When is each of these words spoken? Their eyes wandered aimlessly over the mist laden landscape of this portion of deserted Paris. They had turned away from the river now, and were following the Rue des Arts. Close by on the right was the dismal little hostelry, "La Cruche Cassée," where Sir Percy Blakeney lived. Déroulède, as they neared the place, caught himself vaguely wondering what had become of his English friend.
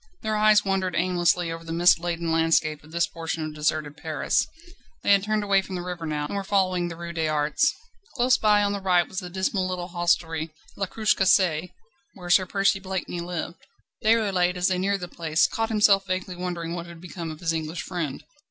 Their 0.23 0.35
eyes 0.35 0.65
wandered 0.65 0.95
aimlessly 0.95 1.51
over 1.51 1.63
the 1.63 1.71
mist 1.71 1.99
laden 1.99 2.31
landscape 2.31 2.83
of 2.83 2.91
this 2.91 3.05
portion 3.05 3.45
of 3.45 3.53
deserted 3.53 3.97
Paris. 3.97 4.47
They 5.03 5.11
had 5.11 5.21
turned 5.21 5.43
away 5.43 5.61
from 5.61 5.75
the 5.75 5.83
river 5.83 6.07
now, 6.07 6.25
and 6.25 6.35
were 6.35 6.43
following 6.43 6.87
the 6.87 6.95
Rue 6.95 7.13
des 7.13 7.27
Arts. 7.27 7.71
Close 8.15 8.35
by 8.35 8.63
on 8.63 8.73
the 8.73 8.81
right 8.81 9.07
was 9.07 9.19
the 9.19 9.29
dismal 9.29 9.67
little 9.67 9.89
hostelry, 9.89 10.49
"La 10.75 10.87
Cruche 10.87 11.13
Cassée," 11.15 11.69
where 12.15 12.31
Sir 12.31 12.47
Percy 12.47 12.79
Blakeney 12.79 13.19
lived. 13.19 13.59
Déroulède, 14.03 14.55
as 14.55 14.69
they 14.69 14.79
neared 14.79 15.01
the 15.01 15.07
place, 15.07 15.45
caught 15.45 15.69
himself 15.69 16.07
vaguely 16.07 16.35
wondering 16.35 16.73
what 16.73 16.87
had 16.87 16.99
become 16.99 17.29
of 17.29 17.39
his 17.39 17.53
English 17.53 17.83
friend. 17.83 18.23